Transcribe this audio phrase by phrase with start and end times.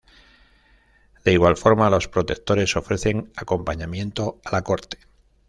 [1.23, 4.97] De igual forma los protectores ofrecen acompañamiento a la corte.